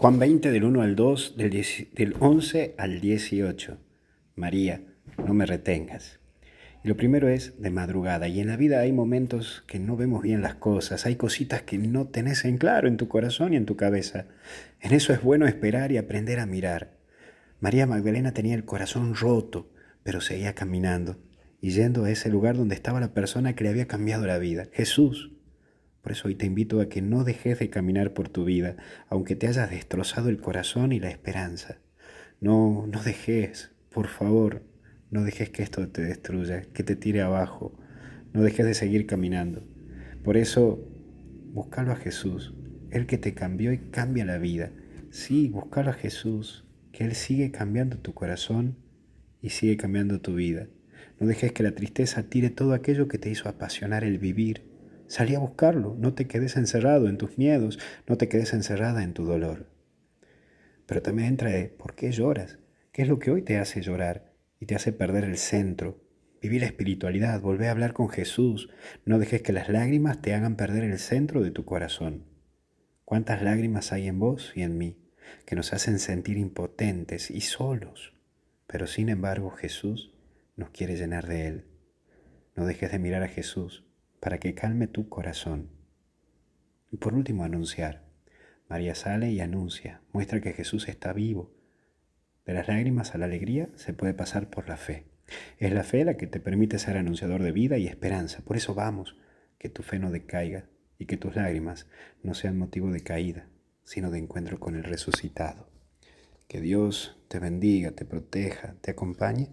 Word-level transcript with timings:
Juan 0.00 0.18
20 0.18 0.50
del 0.50 0.64
1 0.64 0.80
al 0.80 0.96
2, 0.96 1.34
del, 1.36 1.50
10 1.50 1.88
del 1.92 2.14
11 2.18 2.74
al 2.78 3.02
18. 3.02 3.76
María, 4.34 4.82
no 5.26 5.34
me 5.34 5.44
retengas. 5.44 6.20
Y 6.82 6.88
lo 6.88 6.96
primero 6.96 7.28
es 7.28 7.60
de 7.60 7.68
madrugada. 7.68 8.26
Y 8.26 8.40
en 8.40 8.46
la 8.46 8.56
vida 8.56 8.80
hay 8.80 8.92
momentos 8.92 9.62
que 9.66 9.78
no 9.78 9.98
vemos 9.98 10.22
bien 10.22 10.40
las 10.40 10.54
cosas, 10.54 11.04
hay 11.04 11.16
cositas 11.16 11.64
que 11.64 11.76
no 11.76 12.06
tenés 12.06 12.46
en 12.46 12.56
claro 12.56 12.88
en 12.88 12.96
tu 12.96 13.08
corazón 13.08 13.52
y 13.52 13.56
en 13.56 13.66
tu 13.66 13.76
cabeza. 13.76 14.24
En 14.80 14.94
eso 14.94 15.12
es 15.12 15.22
bueno 15.22 15.46
esperar 15.46 15.92
y 15.92 15.98
aprender 15.98 16.40
a 16.40 16.46
mirar. 16.46 16.96
María 17.60 17.86
Magdalena 17.86 18.32
tenía 18.32 18.54
el 18.54 18.64
corazón 18.64 19.14
roto, 19.14 19.70
pero 20.02 20.22
seguía 20.22 20.54
caminando 20.54 21.18
y 21.60 21.72
yendo 21.72 22.04
a 22.04 22.10
ese 22.10 22.30
lugar 22.30 22.56
donde 22.56 22.74
estaba 22.74 23.00
la 23.00 23.12
persona 23.12 23.54
que 23.54 23.64
le 23.64 23.70
había 23.70 23.86
cambiado 23.86 24.26
la 24.26 24.38
vida, 24.38 24.66
Jesús. 24.72 25.30
Por 26.02 26.12
eso 26.12 26.28
hoy 26.28 26.34
te 26.34 26.46
invito 26.46 26.80
a 26.80 26.88
que 26.88 27.02
no 27.02 27.24
dejes 27.24 27.58
de 27.58 27.68
caminar 27.68 28.14
por 28.14 28.28
tu 28.28 28.44
vida, 28.44 28.76
aunque 29.08 29.36
te 29.36 29.48
hayas 29.48 29.70
destrozado 29.70 30.28
el 30.28 30.40
corazón 30.40 30.92
y 30.92 31.00
la 31.00 31.10
esperanza. 31.10 31.78
No, 32.40 32.86
no 32.86 33.02
dejes, 33.02 33.70
por 33.90 34.08
favor, 34.08 34.62
no 35.10 35.24
dejes 35.24 35.50
que 35.50 35.62
esto 35.62 35.88
te 35.88 36.02
destruya, 36.02 36.62
que 36.62 36.82
te 36.82 36.96
tire 36.96 37.20
abajo. 37.20 37.78
No 38.32 38.42
dejes 38.42 38.64
de 38.64 38.74
seguir 38.74 39.06
caminando. 39.06 39.62
Por 40.24 40.36
eso, 40.36 40.88
búscalo 41.52 41.92
a 41.92 41.96
Jesús, 41.96 42.54
el 42.90 43.06
que 43.06 43.18
te 43.18 43.34
cambió 43.34 43.72
y 43.72 43.78
cambia 43.78 44.24
la 44.24 44.38
vida. 44.38 44.70
Sí, 45.10 45.48
búscalo 45.48 45.90
a 45.90 45.94
Jesús, 45.94 46.64
que 46.92 47.04
Él 47.04 47.14
sigue 47.14 47.50
cambiando 47.50 47.98
tu 47.98 48.14
corazón 48.14 48.76
y 49.42 49.50
sigue 49.50 49.76
cambiando 49.76 50.20
tu 50.20 50.34
vida. 50.34 50.68
No 51.18 51.26
dejes 51.26 51.52
que 51.52 51.62
la 51.62 51.74
tristeza 51.74 52.22
tire 52.22 52.48
todo 52.48 52.72
aquello 52.72 53.08
que 53.08 53.18
te 53.18 53.28
hizo 53.28 53.48
apasionar 53.48 54.04
el 54.04 54.18
vivir 54.18 54.69
Salí 55.10 55.34
a 55.34 55.40
buscarlo, 55.40 55.96
no 55.98 56.14
te 56.14 56.28
quedes 56.28 56.56
encerrado 56.56 57.08
en 57.08 57.18
tus 57.18 57.36
miedos, 57.36 57.80
no 58.06 58.16
te 58.16 58.28
quedes 58.28 58.52
encerrada 58.52 59.02
en 59.02 59.12
tu 59.12 59.24
dolor. 59.24 59.66
Pero 60.86 61.02
también 61.02 61.26
entra 61.26 61.50
de 61.50 61.66
por 61.66 61.96
qué 61.96 62.12
lloras, 62.12 62.60
qué 62.92 63.02
es 63.02 63.08
lo 63.08 63.18
que 63.18 63.32
hoy 63.32 63.42
te 63.42 63.58
hace 63.58 63.82
llorar 63.82 64.32
y 64.60 64.66
te 64.66 64.76
hace 64.76 64.92
perder 64.92 65.24
el 65.24 65.36
centro. 65.36 66.00
Viví 66.40 66.60
la 66.60 66.66
espiritualidad, 66.66 67.40
volvé 67.40 67.66
a 67.66 67.72
hablar 67.72 67.92
con 67.92 68.08
Jesús, 68.08 68.70
no 69.04 69.18
dejes 69.18 69.42
que 69.42 69.52
las 69.52 69.68
lágrimas 69.68 70.22
te 70.22 70.32
hagan 70.32 70.54
perder 70.54 70.84
el 70.84 71.00
centro 71.00 71.42
de 71.42 71.50
tu 71.50 71.64
corazón. 71.64 72.26
¿Cuántas 73.04 73.42
lágrimas 73.42 73.92
hay 73.92 74.06
en 74.06 74.20
vos 74.20 74.52
y 74.54 74.62
en 74.62 74.78
mí 74.78 74.96
que 75.44 75.56
nos 75.56 75.72
hacen 75.72 75.98
sentir 75.98 76.36
impotentes 76.38 77.32
y 77.32 77.40
solos? 77.40 78.14
Pero 78.68 78.86
sin 78.86 79.08
embargo 79.08 79.50
Jesús 79.50 80.14
nos 80.54 80.70
quiere 80.70 80.94
llenar 80.94 81.26
de 81.26 81.48
Él. 81.48 81.64
No 82.54 82.64
dejes 82.64 82.92
de 82.92 83.00
mirar 83.00 83.24
a 83.24 83.28
Jesús 83.28 83.89
para 84.20 84.38
que 84.38 84.54
calme 84.54 84.86
tu 84.86 85.08
corazón. 85.08 85.70
Y 86.90 86.98
por 86.98 87.14
último, 87.14 87.44
anunciar. 87.44 88.04
María 88.68 88.94
sale 88.94 89.32
y 89.32 89.40
anuncia, 89.40 90.02
muestra 90.12 90.40
que 90.40 90.52
Jesús 90.52 90.88
está 90.88 91.12
vivo. 91.12 91.52
De 92.44 92.52
las 92.52 92.68
lágrimas 92.68 93.14
a 93.14 93.18
la 93.18 93.24
alegría 93.24 93.68
se 93.74 93.92
puede 93.92 94.14
pasar 94.14 94.50
por 94.50 94.68
la 94.68 94.76
fe. 94.76 95.06
Es 95.58 95.72
la 95.72 95.84
fe 95.84 96.04
la 96.04 96.16
que 96.16 96.26
te 96.26 96.40
permite 96.40 96.78
ser 96.78 96.96
anunciador 96.96 97.42
de 97.42 97.52
vida 97.52 97.78
y 97.78 97.86
esperanza. 97.86 98.42
Por 98.42 98.56
eso 98.56 98.74
vamos, 98.74 99.16
que 99.58 99.68
tu 99.68 99.82
fe 99.82 99.98
no 99.98 100.10
decaiga 100.10 100.66
y 100.98 101.06
que 101.06 101.16
tus 101.16 101.34
lágrimas 101.36 101.86
no 102.22 102.34
sean 102.34 102.58
motivo 102.58 102.90
de 102.90 103.00
caída, 103.00 103.48
sino 103.84 104.10
de 104.10 104.18
encuentro 104.18 104.60
con 104.60 104.76
el 104.76 104.84
resucitado. 104.84 105.68
Que 106.46 106.60
Dios 106.60 107.18
te 107.28 107.38
bendiga, 107.38 107.92
te 107.92 108.04
proteja, 108.04 108.74
te 108.80 108.90
acompañe, 108.90 109.50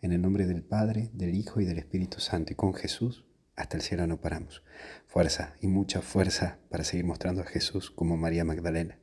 en 0.00 0.12
el 0.12 0.22
nombre 0.22 0.46
del 0.46 0.62
Padre, 0.62 1.10
del 1.12 1.34
Hijo 1.34 1.60
y 1.60 1.64
del 1.64 1.78
Espíritu 1.78 2.20
Santo, 2.20 2.52
y 2.52 2.56
con 2.56 2.74
Jesús 2.74 3.26
hasta 3.56 3.76
el 3.76 3.82
cielo 3.82 4.06
no 4.06 4.20
paramos. 4.20 4.62
Fuerza 5.06 5.54
y 5.60 5.66
mucha 5.66 6.02
fuerza 6.02 6.58
para 6.68 6.84
seguir 6.84 7.04
mostrando 7.04 7.42
a 7.42 7.46
Jesús 7.46 7.90
como 7.90 8.16
María 8.16 8.44
Magdalena. 8.44 8.98